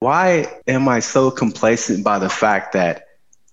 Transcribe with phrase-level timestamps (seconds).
[0.00, 3.04] Why am I so complacent by the fact that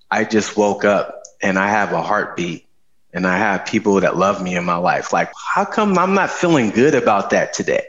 [0.09, 2.65] I just woke up and I have a heartbeat
[3.11, 5.11] and I have people that love me in my life?
[5.11, 7.87] Like, how come I'm not feeling good about that today?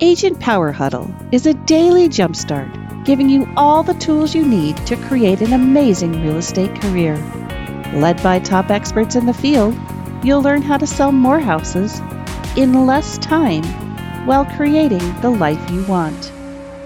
[0.00, 4.96] Agent Power Huddle is a daily jumpstart giving you all the tools you need to
[4.96, 7.14] create an amazing real estate career.
[7.94, 9.76] Led by top experts in the field,
[10.24, 12.00] you'll learn how to sell more houses
[12.56, 13.62] in less time
[14.26, 16.32] while creating the life you want.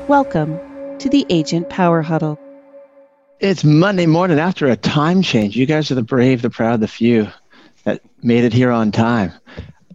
[0.09, 0.59] Welcome
[0.99, 2.37] to the Agent Power Huddle.
[3.39, 5.57] It's Monday morning after a time change.
[5.57, 7.29] You guys are the brave, the proud, the few
[7.85, 9.33] that made it here on time.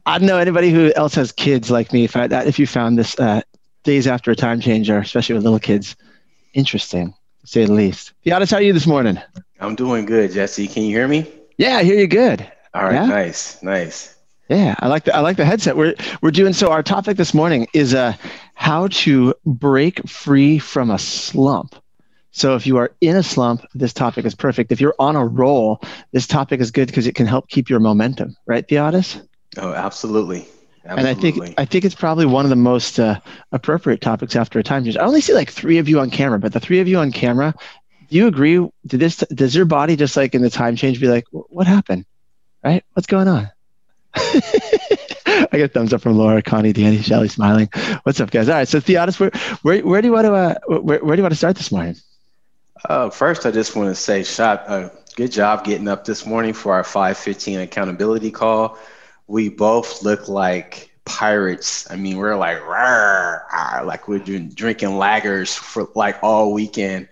[0.06, 2.06] I don't know anybody who else has kids like me.
[2.06, 3.42] If I, if you found this uh,
[3.84, 5.98] days after a time change, or especially with little kids,
[6.54, 8.14] interesting to say the least.
[8.26, 9.20] Theodis, how are you this morning?
[9.60, 10.68] I'm doing good, Jesse.
[10.70, 11.30] Can you hear me?
[11.58, 12.50] Yeah, I hear you good.
[12.74, 13.06] All right, Yeah?
[13.06, 14.16] nice, nice.
[14.50, 15.78] Yeah, I like the I like the headset.
[15.78, 16.70] We're we're doing so.
[16.70, 18.14] Our topic this morning is uh,
[18.56, 21.76] how to break free from a slump.
[22.32, 24.72] So if you are in a slump, this topic is perfect.
[24.72, 25.82] If you're on a roll,
[26.12, 28.36] this topic is good because it can help keep your momentum.
[28.46, 29.26] Right, Theodis?
[29.58, 30.48] Oh, absolutely.
[30.84, 33.20] And I think I think it's probably one of the most uh,
[33.54, 34.98] appropriate topics after a time change.
[34.98, 37.12] I only see like three of you on camera, but the three of you on
[37.12, 37.56] camera,
[38.10, 38.68] do you agree?
[38.86, 42.06] Did this does your body just like in the time change be like, what happened?
[42.64, 42.84] Right?
[42.94, 43.52] What's going on?
[44.16, 47.70] I get thumbs up from Laura, Connie, Danny, Shelly, smiling.
[48.04, 48.48] What's up, guys?
[48.48, 49.32] All right, so Theodis, where
[49.64, 51.72] where, where do you want to uh, where, where do you want to start this
[51.72, 51.96] morning?
[52.88, 56.54] Uh, first, I just want to say, shot, uh, good job getting up this morning
[56.54, 58.78] for our 515 accountability call.
[59.28, 61.90] We both look like pirates.
[61.90, 67.10] I mean, we're like, "Rawr, rawr," like we're doing, drinking lagers for like all weekend.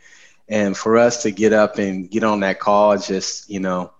[0.48, 3.92] And for us to get up and get on that call, just, you know,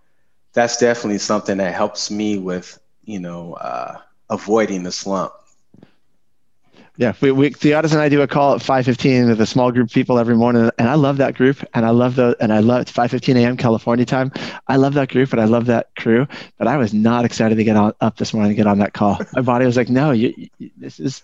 [0.54, 4.00] that's definitely something that helps me with, you know, uh,
[4.30, 5.34] avoiding the slump.
[6.98, 9.88] Yeah, we, we Theodis and I do a call at 5:15 with a small group
[9.88, 12.60] of people every morning, and I love that group, and I love the and I
[12.60, 13.58] love it's 5:15 a.m.
[13.58, 14.32] California time.
[14.68, 16.28] I love that group, and I love that crew.
[16.58, 18.94] But I was not excited to get on up this morning to get on that
[18.94, 19.20] call.
[19.34, 21.24] My body was like, "No, you, you this is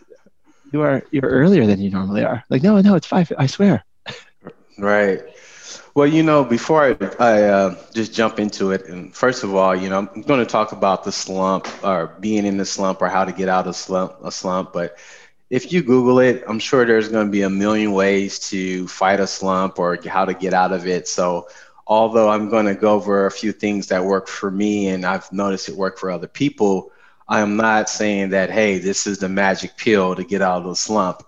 [0.72, 3.32] you are you're earlier than you normally are." Like, no, no, it's five.
[3.38, 3.84] I swear.
[4.78, 5.22] Right.
[5.98, 9.76] Well, you know, before I, I uh, just jump into it, and first of all,
[9.76, 13.10] you know, I'm going to talk about the slump or being in the slump or
[13.10, 14.74] how to get out of slump, a slump.
[14.74, 15.00] But
[15.50, 19.20] if you Google it, I'm sure there's going to be a million ways to fight
[19.20, 21.08] a slump or how to get out of it.
[21.08, 21.48] So,
[21.88, 25.34] although I'm going to go over a few things that work for me and I've
[25.34, 26.92] noticed it work for other people,
[27.28, 30.66] I am not saying that, hey, this is the magic pill to get out of
[30.66, 31.24] the slump.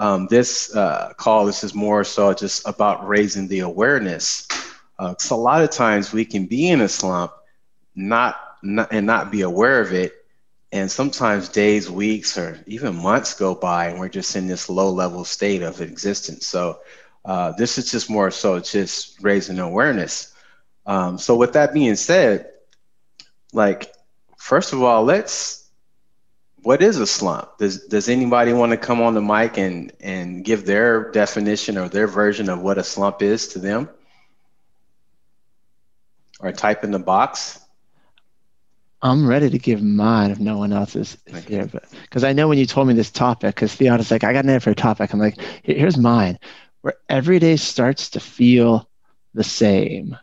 [0.00, 4.48] Um, this uh, call, this is more so just about raising the awareness.
[4.98, 7.32] Uh, 'cause a lot of times we can be in a slump,
[7.94, 10.12] not, not and not be aware of it,
[10.72, 15.24] and sometimes days, weeks, or even months go by, and we're just in this low-level
[15.24, 16.46] state of existence.
[16.46, 16.80] So
[17.24, 20.32] uh, this is just more so just raising awareness.
[20.86, 22.50] Um, so with that being said,
[23.52, 23.92] like
[24.38, 25.59] first of all, let's
[26.62, 27.58] what is a slump?
[27.58, 31.88] Does does anybody want to come on the mic and and give their definition or
[31.88, 33.88] their version of what a slump is to them?
[36.40, 37.58] Or type in the box.
[39.02, 41.48] I'm ready to give mine if no one else is, is Okay.
[41.48, 44.32] here, but because I know when you told me this topic, because Theodis like, I
[44.32, 45.12] got an idea for a topic.
[45.12, 46.38] I'm like, here's mine,
[46.82, 48.88] where every day starts to feel
[49.34, 50.16] the same.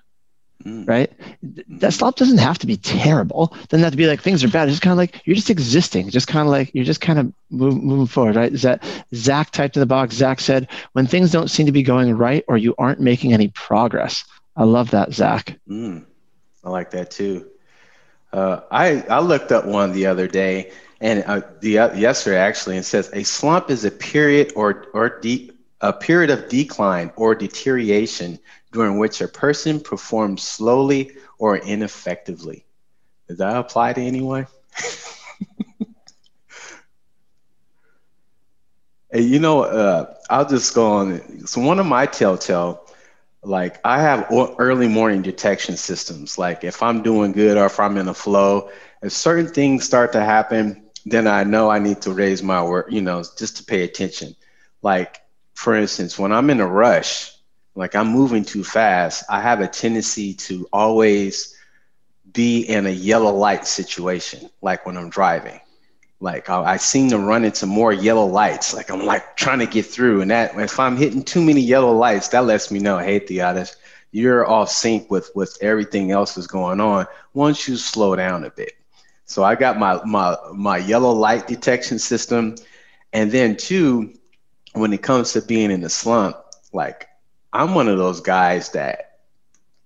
[0.63, 0.87] Mm.
[0.87, 1.11] right?
[1.43, 3.55] That slump doesn't have to be terrible.
[3.69, 4.67] Doesn't have to be like things are bad.
[4.67, 7.19] It's just kind of like you're just existing, just kind of like you're just kind
[7.19, 8.51] of move, moving forward, right?
[8.51, 10.15] Is that Zach typed in the box?
[10.15, 13.49] Zach said, when things don't seem to be going right or you aren't making any
[13.49, 14.25] progress.
[14.55, 15.57] I love that, Zach.
[15.69, 16.05] Mm,
[16.63, 17.47] I like that too.
[18.33, 22.75] Uh, I I looked up one the other day, and uh, the uh, yesterday actually,
[22.75, 25.51] and says a slump is a period or or de-
[25.81, 28.39] a period of decline or deterioration
[28.71, 32.65] during which a person performs slowly or ineffectively.
[33.27, 34.47] Does that apply to anyone?
[39.13, 41.47] You know, uh, I'll just go on.
[41.47, 42.85] So one of my telltale
[43.43, 44.27] like I have
[44.57, 46.37] early morning detection systems.
[46.37, 48.69] Like if I'm doing good or if I'm in a flow,
[49.01, 52.87] if certain things start to happen, then I know I need to raise my work,
[52.91, 54.35] you know, just to pay attention.
[54.81, 55.21] Like
[55.53, 57.31] for instance, when I'm in a rush,
[57.77, 61.55] like I'm moving too fast, I have a tendency to always
[62.33, 65.61] be in a yellow light situation, like when I'm driving.
[66.19, 68.73] Like I, I seem to run into more yellow lights.
[68.73, 71.93] Like I'm like trying to get through, and that if I'm hitting too many yellow
[71.93, 73.75] lights, that lets me know, hey, Theodis,
[74.11, 77.07] you're off sync with with everything else that's going on.
[77.33, 78.73] Once you slow down a bit,
[79.25, 82.55] So I got my my my yellow light detection system,
[83.13, 84.13] and then two,
[84.73, 86.37] when it comes to being in the slump,
[86.73, 87.06] like
[87.57, 89.17] I'm one of those guys that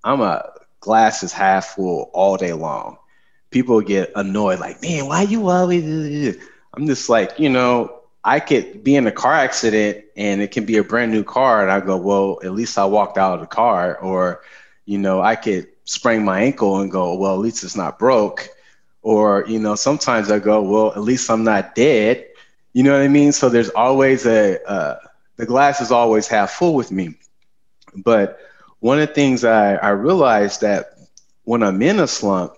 [0.03, 0.51] I'm a
[0.81, 2.97] glass is half full all day long.
[3.50, 6.38] People get annoyed, like, man, why you always?
[6.73, 10.65] I'm just like, you know, I could be in a car accident and it can
[10.65, 13.39] be a brand new car, and I go, well, at least I walked out of
[13.39, 14.41] the car, or,
[14.85, 18.50] you know, I could sprain my ankle and go, well, at least it's not broke,
[19.01, 22.27] or, you know, sometimes I go, well, at least I'm not dead.
[22.74, 23.31] You know what I mean?
[23.31, 24.97] So there's always a uh,
[25.38, 27.15] the glass is always half full with me.
[27.95, 28.39] But
[28.79, 30.97] one of the things I, I realized that
[31.43, 32.53] when I'm in a slump,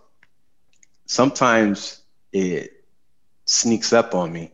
[1.06, 2.02] sometimes
[2.32, 2.72] it
[3.46, 4.52] sneaks up on me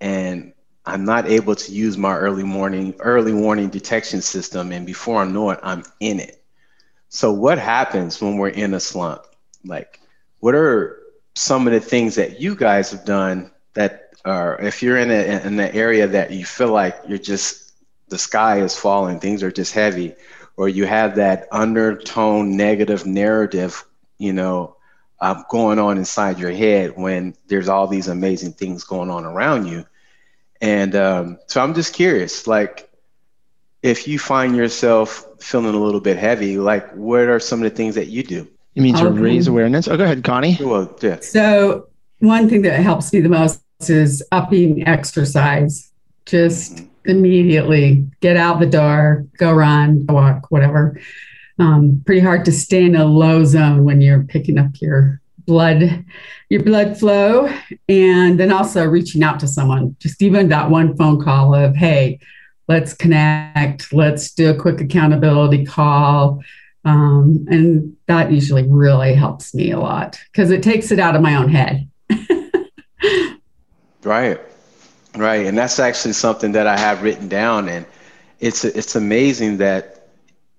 [0.00, 0.52] and
[0.84, 5.26] I'm not able to use my early morning early warning detection system and before I
[5.26, 6.42] know it I'm in it.
[7.08, 9.22] So what happens when we're in a slump?
[9.64, 10.00] Like
[10.40, 11.00] what are
[11.34, 15.46] some of the things that you guys have done that are if you're in a
[15.46, 17.65] in an area that you feel like you're just
[18.08, 20.14] the sky is falling, things are just heavy,
[20.56, 23.84] or you have that undertone negative narrative,
[24.18, 24.76] you know,
[25.20, 29.66] um, going on inside your head when there's all these amazing things going on around
[29.66, 29.84] you.
[30.60, 32.90] And um, so I'm just curious, like,
[33.82, 37.76] if you find yourself feeling a little bit heavy, like, what are some of the
[37.76, 38.48] things that you do?
[38.74, 39.20] You mean to okay.
[39.20, 39.88] raise awareness?
[39.88, 40.58] Oh, go ahead, Connie.
[40.60, 41.20] Well, yeah.
[41.20, 41.88] So
[42.18, 45.90] one thing that helps me the most is upping exercise.
[46.24, 51.00] Just mm-hmm immediately get out the door, go run, walk, whatever.
[51.58, 56.04] Um, pretty hard to stay in a low zone when you're picking up your blood,
[56.50, 57.48] your blood flow,
[57.88, 59.96] and then also reaching out to someone.
[59.98, 62.18] Just even that one phone call of, hey,
[62.68, 66.42] let's connect, let's do a quick accountability call.
[66.84, 71.22] Um, and that usually really helps me a lot because it takes it out of
[71.22, 71.88] my own head.
[74.04, 74.40] right.
[75.16, 77.86] Right, and that's actually something that I have written down, and
[78.38, 80.08] it's it's amazing that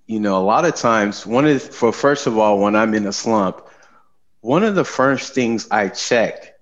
[0.07, 3.05] you know a lot of times one of for first of all when I'm in
[3.05, 3.61] a slump,
[4.41, 6.55] one of the first things I check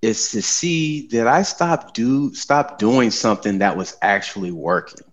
[0.00, 5.06] is to see did I stop do stop doing something that was actually working.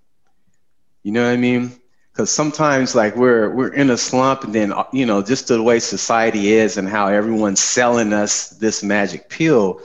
[1.03, 1.71] You know what I mean?
[2.13, 5.79] Because sometimes like we're we're in a slump, and then you know just the way
[5.79, 9.81] society is and how everyone's selling us this magic pill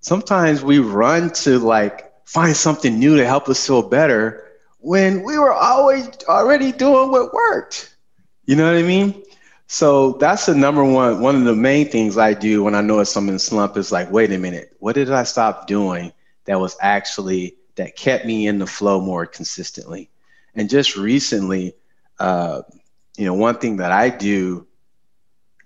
[0.00, 4.46] sometimes we run to like find something new to help us feel better
[4.78, 7.94] when we were always already doing what worked.
[8.44, 9.22] You know what I mean?
[9.66, 13.14] So that's the number one, one of the main things I do when I notice
[13.14, 16.12] I'm in slump is like, wait a minute, what did I stop doing
[16.46, 20.10] that was actually, that kept me in the flow more consistently?
[20.56, 21.76] And just recently,
[22.18, 22.62] uh,
[23.16, 24.66] you know, one thing that I do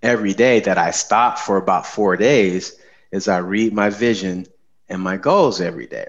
[0.02, 2.76] every day that I stop for about four days
[3.14, 4.46] is I read my vision
[4.88, 6.08] and my goals every day.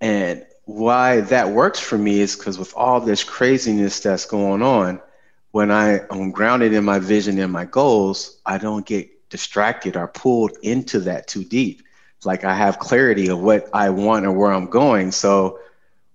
[0.00, 5.02] And why that works for me is because with all this craziness that's going on,
[5.50, 10.08] when I am grounded in my vision and my goals, I don't get distracted or
[10.08, 11.82] pulled into that too deep.
[12.24, 15.12] Like I have clarity of what I want or where I'm going.
[15.12, 15.58] So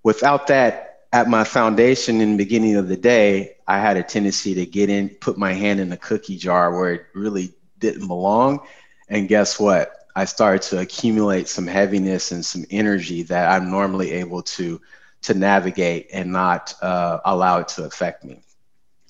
[0.02, 4.56] without that at my foundation in the beginning of the day, I had a tendency
[4.56, 8.62] to get in, put my hand in the cookie jar where it really didn't belong
[9.10, 9.94] and guess what?
[10.16, 14.82] I started to accumulate some heaviness and some energy that I'm normally able to
[15.24, 18.40] to navigate and not uh, allow it to affect me.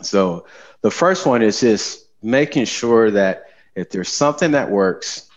[0.01, 0.45] So
[0.81, 5.29] the first one is just making sure that if there's something that works,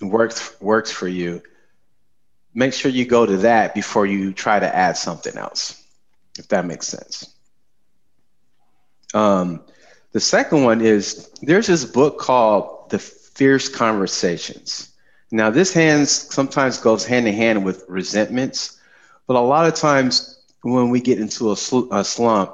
[0.00, 1.42] works works for you,
[2.54, 5.84] make sure you go to that before you try to add something else,
[6.38, 7.34] if that makes sense.
[9.14, 9.62] Um,
[10.12, 14.92] the second one is there's this book called the fierce conversations.
[15.32, 18.78] Now, this hands sometimes goes hand in hand with resentments,
[19.26, 22.52] but a lot of times when we get into a, sl- a slump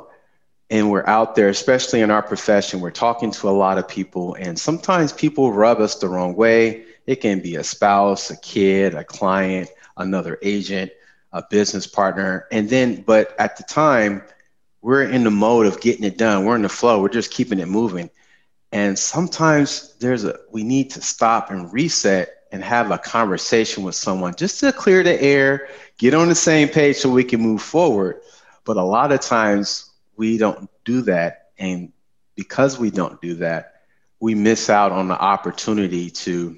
[0.70, 4.34] and we're out there, especially in our profession, we're talking to a lot of people,
[4.34, 6.84] and sometimes people rub us the wrong way.
[7.06, 10.92] It can be a spouse, a kid, a client, another agent,
[11.32, 12.46] a business partner.
[12.52, 14.22] And then, but at the time,
[14.82, 16.44] we're in the mode of getting it done.
[16.44, 17.02] We're in the flow.
[17.02, 18.08] We're just keeping it moving.
[18.72, 23.94] And sometimes there's a we need to stop and reset and have a conversation with
[23.94, 27.62] someone just to clear the air, get on the same page so we can move
[27.62, 28.20] forward.
[28.64, 31.50] But a lot of times we don't do that.
[31.58, 31.92] And
[32.34, 33.82] because we don't do that,
[34.20, 36.56] we miss out on the opportunity to,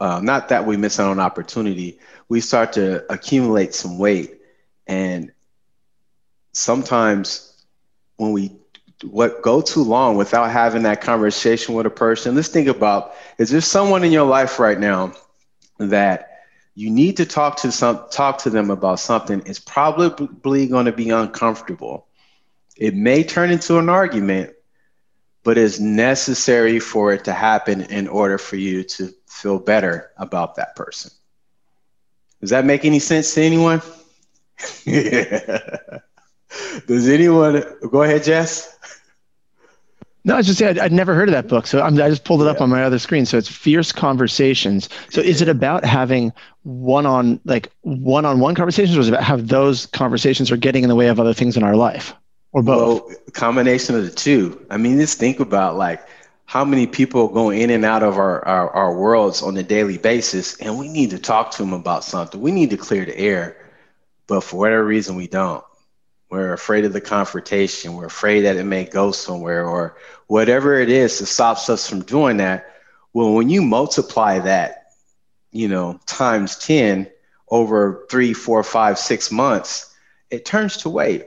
[0.00, 4.40] uh, not that we miss out on opportunity, we start to accumulate some weight.
[4.86, 5.32] And
[6.52, 7.64] sometimes
[8.16, 8.52] when we
[9.04, 12.34] what go too long without having that conversation with a person.
[12.34, 15.12] Let's think about is there someone in your life right now
[15.78, 16.30] that
[16.74, 19.42] you need to talk to some talk to them about something?
[19.46, 22.06] It's probably going to be uncomfortable.
[22.76, 24.52] It may turn into an argument
[25.46, 30.56] but it's necessary for it to happen in order for you to feel better about
[30.56, 31.12] that person.
[32.40, 33.80] Does that make any sense to anyone?
[34.84, 35.60] Yeah.
[36.86, 38.75] does anyone go ahead jess
[40.26, 42.08] no, I was just saying I'd, I'd never heard of that book, so I'm, i
[42.08, 43.24] just pulled it up on my other screen.
[43.26, 44.88] So it's Fierce Conversations.
[45.08, 46.32] So is it about having
[46.64, 50.56] one on like one on one conversations, or is it about have those conversations are
[50.56, 52.12] getting in the way of other things in our life,
[52.50, 53.04] or both?
[53.06, 54.66] Well, combination of the two.
[54.68, 56.04] I mean, just think about like
[56.46, 59.96] how many people go in and out of our, our, our worlds on a daily
[59.96, 62.40] basis, and we need to talk to them about something.
[62.40, 63.56] We need to clear the air,
[64.26, 65.62] but for whatever reason, we don't.
[66.28, 67.94] We're afraid of the confrontation.
[67.94, 72.02] We're afraid that it may go somewhere or whatever it is that stops us from
[72.02, 72.74] doing that.
[73.12, 74.92] Well, when you multiply that,
[75.52, 77.08] you know, times 10
[77.48, 79.94] over three, four, five, six months,
[80.30, 81.26] it turns to weight.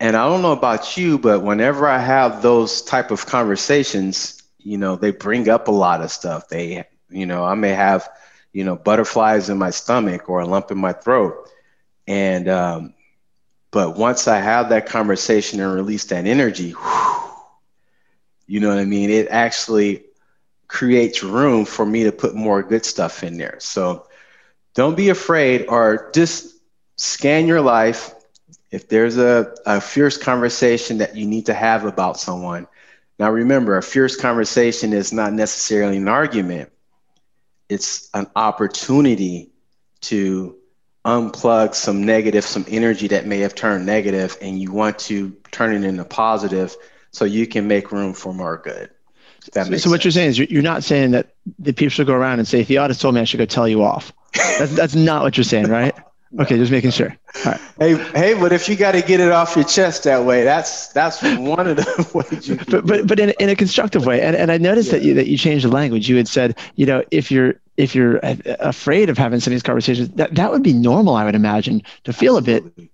[0.00, 4.78] And I don't know about you, but whenever I have those type of conversations, you
[4.78, 6.48] know, they bring up a lot of stuff.
[6.48, 8.08] They, you know, I may have,
[8.52, 11.50] you know, butterflies in my stomach or a lump in my throat.
[12.06, 12.94] And um,
[13.70, 17.32] but once I have that conversation and release that energy, whew,
[18.46, 19.10] you know what I mean?
[19.10, 20.04] It actually
[20.66, 23.56] creates room for me to put more good stuff in there.
[23.60, 24.06] So
[24.74, 26.56] don't be afraid or just
[26.96, 28.14] scan your life.
[28.70, 32.66] If there's a, a fierce conversation that you need to have about someone,
[33.18, 36.70] now remember, a fierce conversation is not necessarily an argument,
[37.68, 39.50] it's an opportunity
[40.02, 40.56] to
[41.04, 45.74] unplug some negative, some energy that may have turned negative, and you want to turn
[45.74, 46.76] it into positive
[47.10, 48.90] so you can make room for more good.
[49.52, 52.14] so, so what you're saying is you're, you're not saying that the people should go
[52.14, 54.12] around and say, Theodis told me I should go tell you off.
[54.58, 55.94] That's, that's not what you're saying, right?
[56.38, 57.16] Okay, just making sure.
[57.78, 60.88] Hey, hey, but if you got to get it off your chest that way, that's
[60.88, 62.56] that's one of the ways you.
[62.68, 64.98] But but but in, in a constructive way, and and I noticed yeah.
[64.98, 66.08] that you that you changed the language.
[66.08, 69.62] You had said, you know, if you're if you're afraid of having some of these
[69.62, 72.68] conversations, that, that would be normal, I would imagine, to feel Absolutely.
[72.68, 72.90] a bit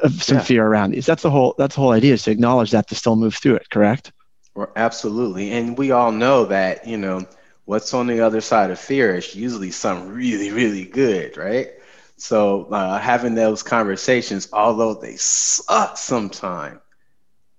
[0.00, 0.42] of some yeah.
[0.42, 1.06] fear around these.
[1.06, 3.56] That's the whole that's the whole idea is to acknowledge that to still move through
[3.56, 4.10] it, correct?
[4.54, 5.52] Well, absolutely.
[5.52, 7.26] And we all know that, you know,
[7.64, 11.68] what's on the other side of fear is usually something really, really good, right?
[12.16, 16.80] So uh, having those conversations, although they suck sometimes,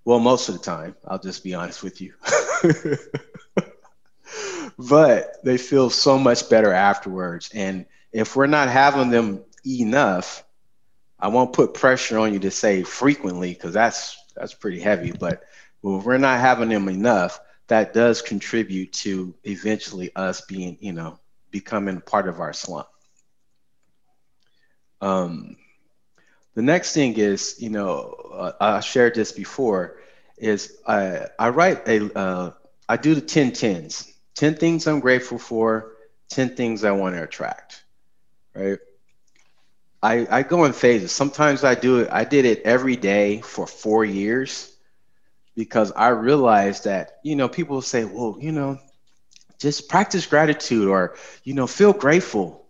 [0.06, 2.14] well, most of the time, I'll just be honest with you.
[4.78, 7.50] but they feel so much better afterwards.
[7.54, 10.44] And if we're not having them enough,
[11.20, 15.12] I won't put pressure on you to say frequently because that's that's pretty heavy.
[15.12, 15.44] But
[15.84, 21.20] if we're not having them enough, that does contribute to eventually us being, you know,
[21.52, 22.88] becoming part of our slump.
[25.02, 25.58] Um,
[26.56, 28.00] the next thing is, you know,
[28.34, 29.98] uh, I shared this before,
[30.38, 32.52] is I I write a uh,
[32.88, 34.12] I do the 10 tens.
[34.36, 35.94] 10 things I'm grateful for,
[36.30, 37.84] 10 things I want to attract,
[38.54, 38.80] right?
[40.04, 41.12] I, I go in phases.
[41.12, 44.72] Sometimes I do it, I did it every day for four years
[45.56, 48.78] because I realized that, you know, people say, well, you know,
[49.60, 52.65] just practice gratitude or, you know, feel grateful.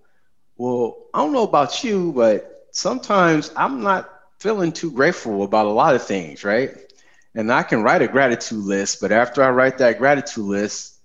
[0.58, 4.10] Well, I don't know about you, but sometimes I'm not
[4.40, 6.72] feeling too grateful about a lot of things, right?
[7.36, 11.00] And I can write a gratitude list, but after I write that gratitude list,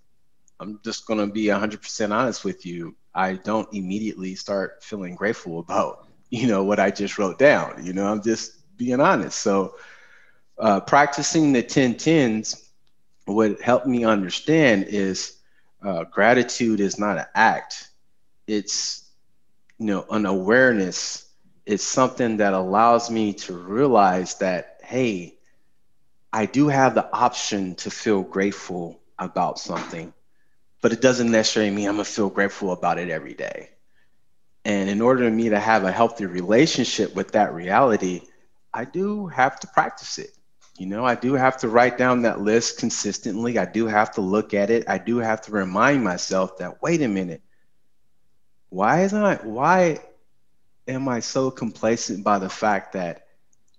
[0.60, 2.94] I'm just going to be 100% honest with you.
[3.14, 7.84] I don't immediately start feeling grateful about, you know, what I just wrote down.
[7.84, 9.38] You know, I'm just being honest.
[9.38, 9.74] So,
[10.58, 12.70] uh, practicing the 10 tens,
[13.24, 15.38] what helped me understand is
[15.82, 17.88] uh, gratitude is not an act,
[18.46, 19.09] it's,
[19.80, 21.26] you know, an awareness.
[21.66, 25.38] is something that allows me to realize that, hey,
[26.32, 30.14] I do have the option to feel grateful about something
[30.82, 33.70] but it doesn't necessarily mean I'm gonna feel grateful about it every day.
[34.64, 38.22] And in order for me to have a healthy relationship with that reality,
[38.74, 40.30] I do have to practice it.
[40.78, 43.58] You know, I do have to write down that list consistently.
[43.58, 44.88] I do have to look at it.
[44.88, 47.42] I do have to remind myself that, wait a minute,
[48.70, 49.98] why is I why
[50.88, 53.26] am I so complacent by the fact that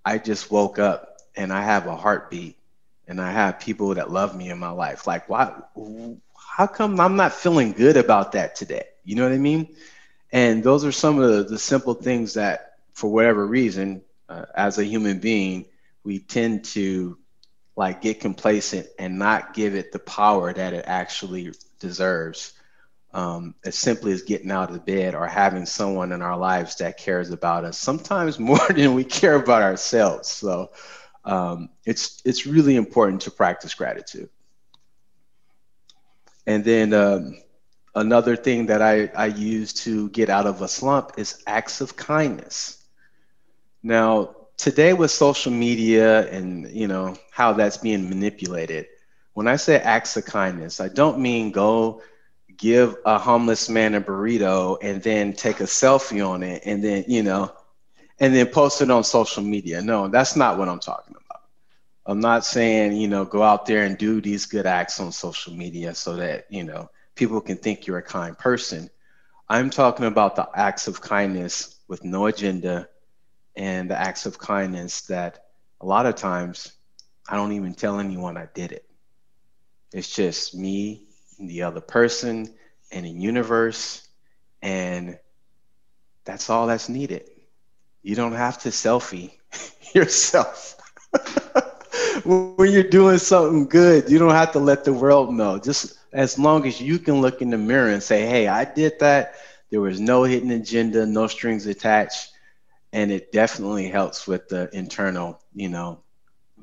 [0.05, 2.57] I just woke up and I have a heartbeat
[3.07, 5.07] and I have people that love me in my life?
[5.07, 5.53] Like why
[6.35, 8.85] how come I'm not feeling good about that today?
[9.03, 9.75] You know what I mean?
[10.31, 14.77] And those are some of the, the simple things that, for whatever reason, uh, as
[14.77, 15.65] a human being,
[16.03, 17.17] we tend to
[17.75, 22.53] like get complacent and not give it the power that it actually deserves
[23.13, 26.97] um, as simply as getting out of bed or having someone in our lives that
[26.97, 30.29] cares about us sometimes more than we care about ourselves.
[30.29, 30.71] So
[31.25, 34.29] um, it's it's really important to practice gratitude.
[36.47, 37.37] And then um,
[37.93, 41.95] another thing that I, I use to get out of a slump is acts of
[41.95, 42.83] kindness.
[43.83, 48.85] Now today with social media and you know how that's being manipulated
[49.33, 51.99] when i say acts of kindness i don't mean go
[52.61, 57.03] give a homeless man a burrito and then take a selfie on it and then
[57.07, 57.51] you know
[58.19, 59.81] and then post it on social media.
[59.81, 61.41] No that's not what i'm talking about.
[62.05, 65.53] I'm not saying you know go out there and do these good acts on social
[65.53, 68.89] media so that you know people can think you're a kind person.
[69.49, 72.87] I'm talking about the acts of kindness with no agenda
[73.55, 75.45] and the acts of kindness that
[75.81, 76.73] a lot of times
[77.27, 78.85] I don't even tell anyone I did it.
[79.91, 81.07] It's just me
[81.41, 82.55] and the other person
[82.91, 84.07] and the universe,
[84.61, 85.19] and
[86.25, 87.29] that's all that's needed.
[88.03, 89.31] You don't have to selfie
[89.95, 90.77] yourself.
[92.25, 95.59] when you're doing something good, you don't have to let the world know.
[95.59, 98.99] Just as long as you can look in the mirror and say, hey, I did
[98.99, 99.35] that.
[99.71, 102.31] There was no hidden agenda, no strings attached
[102.93, 106.03] and it definitely helps with the internal, you know,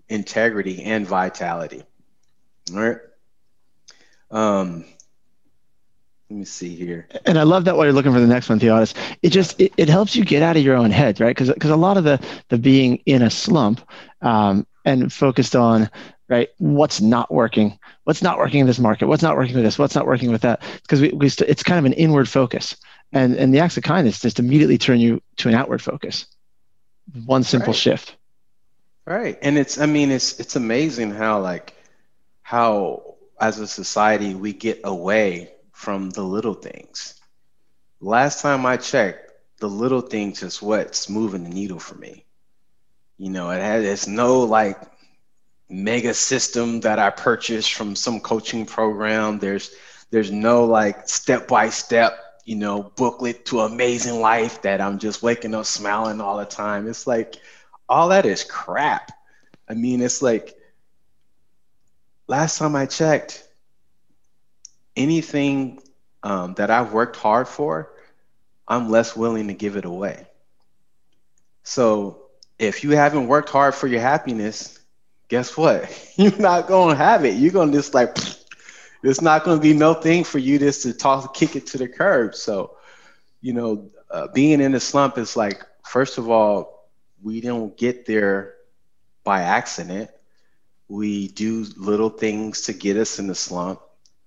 [0.08, 1.84] integrity and vitality.
[2.72, 2.98] All right.
[4.30, 4.84] Um,
[6.30, 7.08] let me see here.
[7.24, 8.94] And I love that while you're looking for the next one, Theodis.
[9.22, 11.34] It just it, it helps you get out of your own head, right?
[11.34, 13.80] Because because a lot of the the being in a slump
[14.20, 15.88] um, and focused on
[16.28, 19.78] right what's not working, what's not working in this market, what's not working with this,
[19.78, 20.60] what's not working with that.
[20.82, 22.76] Because we, we st- it's kind of an inward focus
[23.12, 26.26] and and the acts of kindness just immediately turn you to an outward focus
[27.24, 27.76] one simple right.
[27.76, 28.16] shift
[29.06, 31.74] right and it's i mean it's it's amazing how like
[32.42, 37.20] how as a society we get away from the little things
[38.00, 42.24] last time i checked the little things is what's moving the needle for me
[43.16, 44.80] you know it has it's no like
[45.68, 49.74] mega system that i purchased from some coaching program there's
[50.10, 55.22] there's no like step by step you know, booklet to amazing life that I'm just
[55.22, 56.88] waking up smiling all the time.
[56.88, 57.36] It's like
[57.90, 59.12] all that is crap.
[59.68, 60.56] I mean, it's like
[62.28, 63.42] last time I checked,
[64.96, 65.80] anything
[66.22, 67.90] um, that I've worked hard for,
[68.68, 70.26] I'm less willing to give it away.
[71.64, 72.22] So
[72.58, 74.78] if you haven't worked hard for your happiness,
[75.28, 75.90] guess what?
[76.16, 77.34] You're not gonna have it.
[77.34, 78.16] You're gonna just like
[79.02, 81.88] it's not to be no thing for you just to toss, kick it to the
[81.88, 82.34] curb.
[82.34, 82.76] So,
[83.40, 86.88] you know, uh, being in the slump is like, first of all,
[87.22, 88.54] we don't get there
[89.24, 90.10] by accident.
[90.88, 93.80] We do little things to get us in the slump,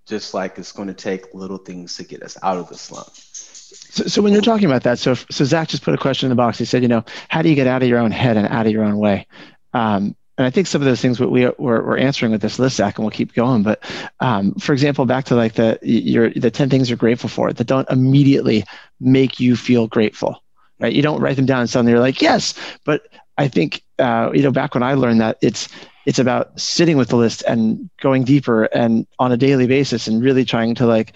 [0.08, 3.10] just like it's going to take little things to get us out of the slump.
[3.13, 6.30] So, so when you're talking about that, so so Zach just put a question in
[6.30, 6.58] the box.
[6.58, 8.65] He said, you know, how do you get out of your own head and out
[8.67, 9.28] of your own way?
[9.74, 12.58] Um, and I think some of those things we, we we're, we're answering with this
[12.58, 13.63] list, Zach, and we'll keep going.
[13.63, 13.84] But
[14.19, 17.67] um, for example, back to like the your the ten things you're grateful for that
[17.67, 18.65] don't immediately
[19.00, 20.41] make you feel grateful,
[20.80, 20.93] right?
[20.93, 22.54] You don't write them down and suddenly you're like, yes.
[22.86, 23.04] But
[23.41, 25.67] I think uh, you know back when I learned that it's
[26.06, 30.23] it's about sitting with the list and going deeper and on a daily basis and
[30.23, 31.15] really trying to like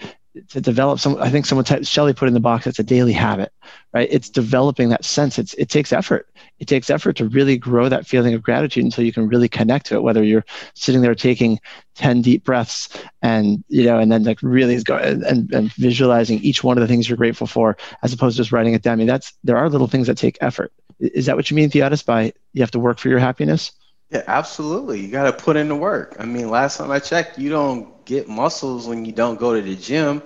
[0.50, 3.14] to develop some i think someone typed shelly put in the box it's a daily
[3.14, 3.50] habit
[3.96, 4.08] right?
[4.10, 5.38] It's developing that sense.
[5.38, 6.28] It's it takes effort.
[6.58, 9.86] It takes effort to really grow that feeling of gratitude until you can really connect
[9.86, 11.58] to it whether you're sitting there taking
[11.94, 12.90] 10 deep breaths
[13.22, 16.88] and you know and then like really go and, and visualizing each one of the
[16.88, 18.92] things you're grateful for as opposed to just writing it down.
[18.92, 21.70] I mean that's there are little things that take effort is that what you mean
[21.70, 23.72] theodis by you have to work for your happiness
[24.10, 27.38] yeah absolutely you got to put in the work i mean last time i checked
[27.38, 30.22] you don't get muscles when you don't go to the gym.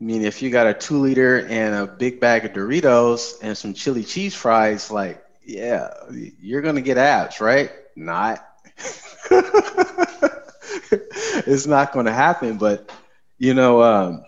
[0.00, 3.58] I mean, if you got a two liter and a big bag of Doritos and
[3.58, 7.72] some chili cheese fries, like, yeah, you're gonna get abs, right?
[7.96, 8.46] Not.
[10.90, 12.90] it's not going to happen, but
[13.38, 14.24] you know, um,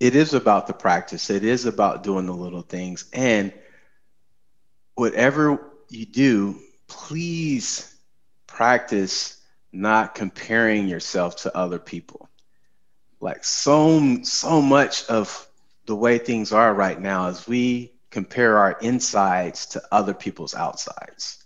[0.00, 1.30] it is about the practice.
[1.30, 3.52] It is about doing the little things, and
[4.98, 6.58] whatever you do,
[6.88, 7.94] please
[8.48, 9.40] practice
[9.72, 12.28] not comparing yourself to other people.
[13.20, 15.46] Like so so much of
[15.86, 21.44] the way things are right now is we compare our insides to other people's outsides.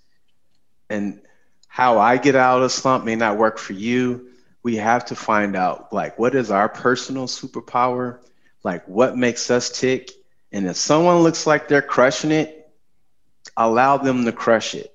[0.89, 1.21] And
[1.69, 4.31] how I get out of the slump may not work for you.
[4.63, 8.21] We have to find out like what is our personal superpower?
[8.65, 10.11] Like what makes us tick?
[10.53, 12.62] And if someone looks like they're crushing it,
[13.57, 14.95] allow them to crush it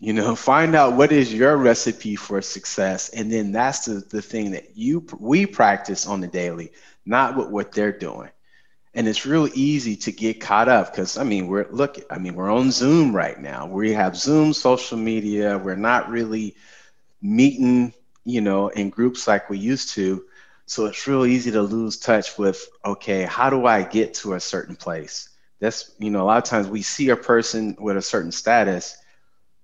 [0.00, 4.22] You know, find out what is your recipe for success, and then that's the, the
[4.22, 6.72] thing that you we practice on the daily,
[7.06, 8.30] not what what they're doing.
[8.94, 12.34] And it's real easy to get caught up because I mean we're look I mean
[12.34, 13.66] we're on Zoom right now.
[13.66, 15.58] We have Zoom, social media.
[15.58, 16.56] We're not really
[17.22, 20.24] meeting, you know, in groups like we used to.
[20.66, 24.40] So it's real easy to lose touch with okay, how do I get to a
[24.40, 25.28] certain place?
[25.62, 28.98] That's you know a lot of times we see a person with a certain status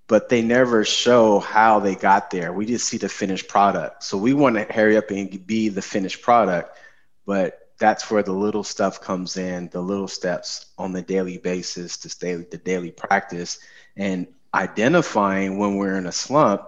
[0.09, 2.51] but they never show how they got there.
[2.53, 4.03] We just see the finished product.
[4.03, 6.79] So we want to hurry up and be the finished product,
[7.27, 11.99] but that's where the little stuff comes in, the little steps on the daily basis,
[11.99, 13.59] to stay the daily practice,
[13.97, 16.63] and identifying when we're in a slump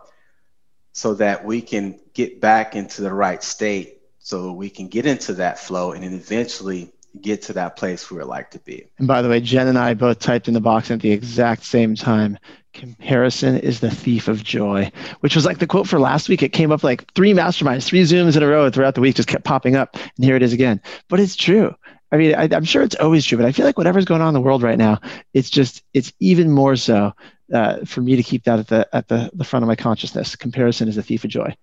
[0.92, 5.32] so that we can get back into the right state so we can get into
[5.32, 8.86] that flow and then eventually get to that place we would like to be.
[8.98, 11.64] And by the way, Jen and I both typed in the box at the exact
[11.64, 12.38] same time.
[12.72, 16.42] Comparison is the thief of joy, which was like the quote for last week.
[16.42, 19.28] It came up like three masterminds, three Zooms in a row throughout the week, just
[19.28, 19.94] kept popping up.
[19.94, 20.80] And here it is again.
[21.08, 21.74] But it's true.
[22.12, 24.28] I mean, I, am sure it's always true, but I feel like whatever's going on
[24.28, 25.00] in the world right now,
[25.32, 27.12] it's just, it's even more so
[27.52, 30.36] uh, for me to keep that at the at the, the front of my consciousness.
[30.36, 31.54] Comparison is the thief of joy.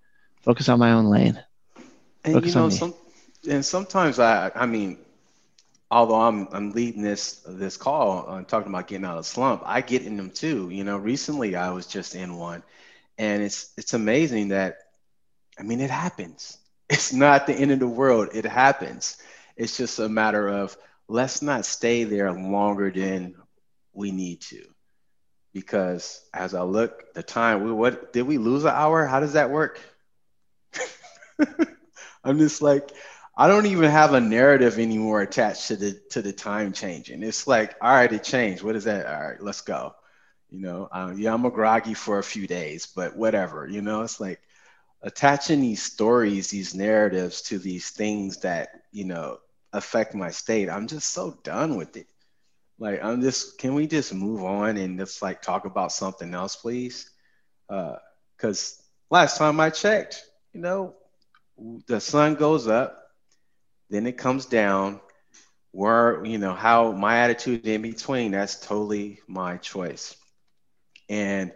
[0.41, 1.41] Focus on my own lane.
[2.23, 2.93] And Focus you know, some,
[3.49, 4.97] and sometimes I, I mean,
[5.91, 9.81] although I'm I'm leading this this call uh, talking about getting out of slump, I
[9.81, 10.69] get in them too.
[10.69, 12.63] You know, recently I was just in one,
[13.17, 14.77] and it's it's amazing that,
[15.59, 16.57] I mean, it happens.
[16.89, 18.29] It's not the end of the world.
[18.33, 19.17] It happens.
[19.57, 23.35] It's just a matter of let's not stay there longer than
[23.93, 24.63] we need to,
[25.53, 29.05] because as I look, the time we what did we lose an hour?
[29.05, 29.79] How does that work?
[32.23, 32.91] I'm just like
[33.39, 37.21] I don't even have a narrative anymore attached to the to the time changing.
[37.21, 38.63] It's like, all right, it changed.
[38.63, 39.05] What is that?
[39.05, 39.93] All right, let's go.
[40.49, 43.67] You know, um, yeah, I'm a groggy for a few days, but whatever.
[43.67, 44.41] You know, it's like
[45.03, 49.37] attaching these stories, these narratives to these things that you know
[49.71, 50.67] affect my state.
[50.69, 52.07] I'm just so done with it.
[52.79, 56.55] Like, I'm just, can we just move on and just like talk about something else,
[56.55, 57.09] please?
[57.67, 60.23] Because uh, last time I checked,
[60.53, 60.95] you know,
[61.87, 63.06] the sun goes up
[63.89, 65.01] then it comes down.
[65.71, 70.15] Where, you know, how my attitude in between, that's totally my choice.
[71.07, 71.51] And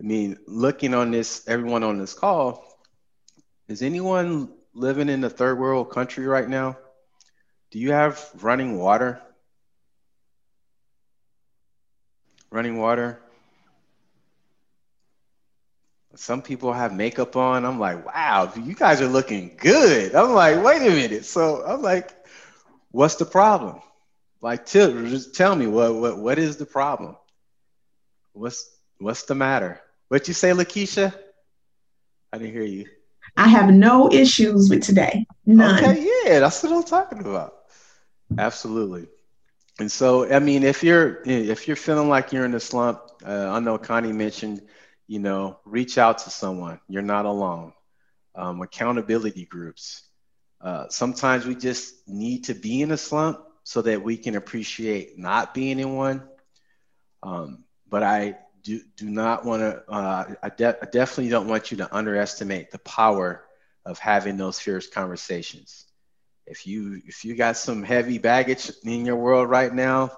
[0.00, 2.64] I mean, looking on this, everyone on this call,
[3.68, 6.78] is anyone living in a third world country right now?
[7.72, 9.20] Do you have running water?
[12.50, 13.20] Running water?
[16.14, 17.64] Some people have makeup on.
[17.64, 20.14] I'm like, wow, you guys are looking good.
[20.14, 21.24] I'm like, wait a minute.
[21.24, 22.10] So I'm like,
[22.90, 23.80] what's the problem?
[24.40, 27.16] Like, tell, just tell me what, what, what is the problem?
[28.32, 29.80] What's, what's the matter?
[30.08, 31.14] What you say, Lakeisha?
[32.32, 32.86] I didn't hear you.
[33.36, 35.26] I have no issues with today.
[35.46, 35.84] None.
[35.84, 37.54] Okay, yeah, that's what I'm talking about.
[38.36, 39.06] Absolutely.
[39.78, 43.48] And so, I mean, if you're if you're feeling like you're in a slump, uh,
[43.50, 44.62] I know Connie mentioned
[45.06, 46.80] you know, reach out to someone.
[46.88, 47.72] You're not alone.
[48.34, 50.02] Um, accountability groups.
[50.60, 55.18] Uh, sometimes we just need to be in a slump so that we can appreciate
[55.18, 56.22] not being in one.
[57.22, 61.70] Um, but I do, do not want to, uh, I, de- I definitely don't want
[61.70, 63.44] you to underestimate the power
[63.84, 65.86] of having those fierce conversations.
[66.46, 70.10] If you if you got some heavy baggage in your world right now,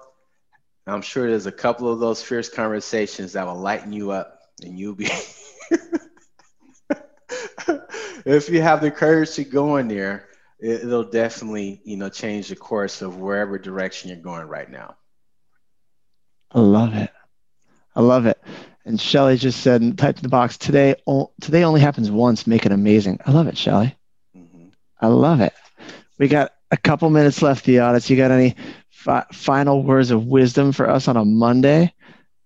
[0.87, 4.79] I'm sure there's a couple of those fierce conversations that will lighten you up and
[4.79, 5.05] you'll be
[8.25, 10.27] if you have the courage to go in there
[10.59, 14.95] it, will definitely you know change the course of wherever direction you're going right now.
[16.51, 17.11] I love it.
[17.95, 18.41] I love it.
[18.85, 20.95] And shelly just said type in the box today
[21.41, 22.47] today only happens once.
[22.47, 23.19] Make it amazing.
[23.25, 23.95] I love it shelly.
[24.35, 24.67] Mm-hmm.
[25.01, 25.53] i love it.
[26.17, 28.55] We got a couple minutes left Theodis you got any
[28.89, 31.93] fi- final words of wisdom for us on a monday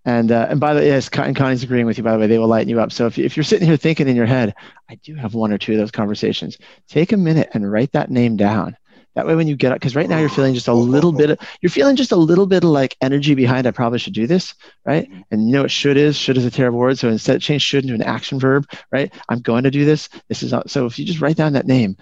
[0.05, 2.03] and uh, and by the way, yes, and Connie's agreeing with you.
[2.03, 2.91] By the way, they will lighten you up.
[2.91, 4.55] So if, if you're sitting here thinking in your head,
[4.89, 6.57] I do have one or two of those conversations.
[6.88, 8.77] Take a minute and write that name down.
[9.15, 11.31] That way, when you get up, because right now you're feeling just a little bit,
[11.31, 13.67] of, you're feeling just a little bit of like energy behind.
[13.67, 14.53] I probably should do this,
[14.85, 15.09] right?
[15.09, 15.21] Mm-hmm.
[15.31, 16.15] And you know what should is?
[16.15, 16.97] Should is a terrible word.
[16.99, 19.12] So instead, change should into an action verb, right?
[19.27, 20.09] I'm going to do this.
[20.29, 20.85] This is not, so.
[20.85, 21.97] If you just write down that name,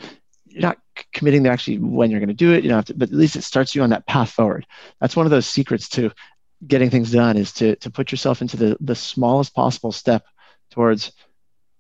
[0.46, 0.78] you're not
[1.14, 2.64] committing to actually when you're going to do it.
[2.64, 4.68] You know, but at least it starts you on that path forward.
[5.00, 6.12] That's one of those secrets to
[6.66, 10.26] getting things done is to to put yourself into the the smallest possible step
[10.72, 11.12] towards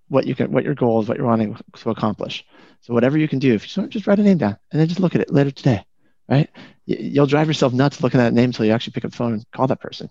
[0.08, 2.46] what you can what your goal is what you're wanting to accomplish.
[2.82, 4.88] So whatever you can do if you just, just write a name down and then
[4.88, 5.84] just look at it later today
[6.28, 6.50] right?
[6.86, 9.34] You'll drive yourself nuts looking at that name until you actually pick up the phone
[9.34, 10.10] and call that person.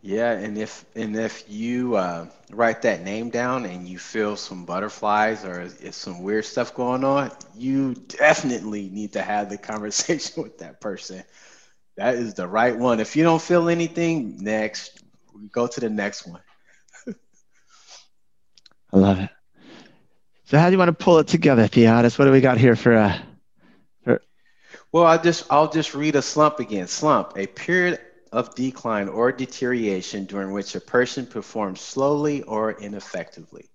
[0.00, 4.64] Yeah, and if and if you uh, write that name down and you feel some
[4.64, 10.58] butterflies or some weird stuff going on, you definitely need to have the conversation with
[10.58, 11.24] that person.
[11.98, 13.00] That is the right one.
[13.00, 15.02] If you don't feel anything, next,
[15.34, 16.40] we go to the next one.
[18.92, 19.30] I love it.
[20.44, 22.16] So, how do you want to pull it together, Theodis?
[22.16, 22.94] What do we got here for?
[22.94, 23.18] Uh,
[24.04, 24.22] for...
[24.92, 26.86] Well, I just I'll just read a slump again.
[26.86, 27.98] Slump, a period
[28.30, 33.68] of decline or deterioration during which a person performs slowly or ineffectively.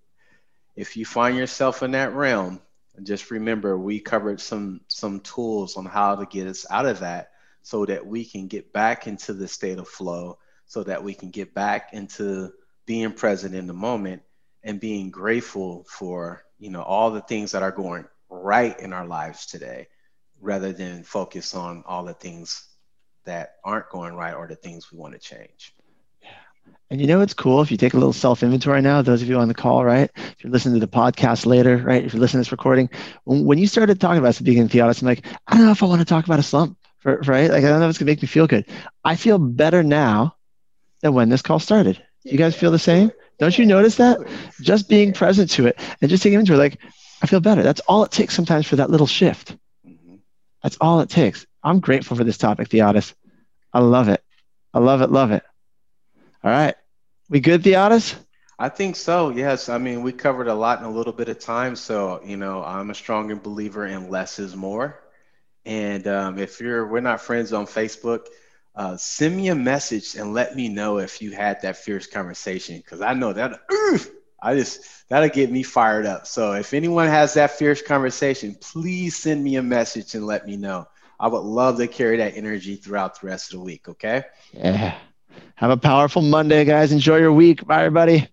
[0.78, 2.62] If you find yourself in that realm,
[3.04, 7.33] just remember we covered some some tools on how to get us out of that
[7.64, 11.30] so that we can get back into the state of flow so that we can
[11.30, 12.52] get back into
[12.86, 14.22] being present in the moment
[14.64, 19.06] and being grateful for you know all the things that are going right in our
[19.06, 19.88] lives today
[20.42, 22.68] rather than focus on all the things
[23.26, 25.74] that aren't going right or the things we want to change.
[26.90, 29.30] And you know it's cool if you take a little self inventory now, those of
[29.30, 30.12] you on the call, right?
[30.16, 32.04] If you're listening to the podcast later, right?
[32.04, 32.90] If you're listening to this recording,
[33.26, 35.88] when you started talking about the beginning Theodis, I'm like, I don't know if I
[35.88, 37.50] want to talk about a slump, right?
[37.50, 38.66] Like, I don't know if it's going to make me feel good.
[39.04, 40.36] I feel better now
[41.02, 42.02] than when this call started.
[42.24, 43.12] You guys feel the same?
[43.40, 44.20] Don't you notice that?
[44.62, 46.80] Just being present to it and just taking inventory, like,
[47.22, 47.64] I feel better.
[47.64, 49.56] That's all it takes sometimes for that little shift.
[49.88, 50.16] Mm-hmm.
[50.62, 51.46] That's all it takes.
[51.64, 53.14] I'm grateful for this topic, Theodis.
[53.74, 54.24] I love it.
[54.74, 55.12] I love it.
[55.12, 55.44] Love it.
[56.44, 56.76] All right.
[57.30, 58.16] We good, Theodis?
[58.60, 59.30] I think so.
[59.30, 59.68] Yes.
[59.70, 61.76] I mean, we covered a lot in a little bit of time.
[61.76, 65.00] So, you know, I'm a stronger believer in less is more.
[65.66, 68.28] And um, if you're, we're not friends on Facebook,
[68.76, 72.78] uh, send me a message and let me know if you had that fierce conversation
[72.78, 73.98] because I know that uh,
[74.42, 76.26] I just that'll get me fired up.
[76.26, 80.58] So if anyone has that fierce conversation, please send me a message and let me
[80.58, 80.88] know.
[81.20, 83.88] I would love to carry that energy throughout the rest of the week.
[83.88, 84.24] Okay.
[84.52, 84.98] Yeah.
[85.56, 86.92] Have a powerful Monday, guys.
[86.92, 87.66] Enjoy your week.
[87.66, 88.33] Bye, everybody.